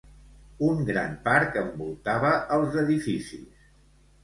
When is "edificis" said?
2.87-3.57